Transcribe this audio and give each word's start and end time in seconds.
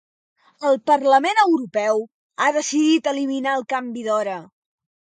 El 0.69 0.79
Parlament 0.91 1.41
Europeu 1.43 2.03
ha 2.47 2.51
decidit 2.59 3.13
eliminar 3.17 3.57
el 3.61 3.71
canvi 3.77 4.09
d'hora. 4.11 4.43